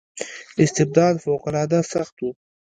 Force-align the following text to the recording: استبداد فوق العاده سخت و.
استبداد 0.63 1.15
فوق 1.23 1.43
العاده 1.49 1.79
سخت 1.93 2.15
و. 2.23 2.25